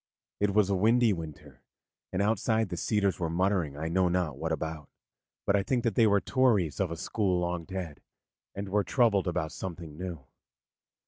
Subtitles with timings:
[0.39, 1.61] It was a windy winter,
[2.11, 4.89] and outside the cedars were muttering I know not what about;
[5.45, 8.01] but I think that they were Tories of a school long dead,
[8.55, 10.25] and were troubled about something new.